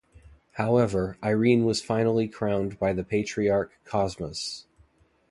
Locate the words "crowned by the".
2.27-3.03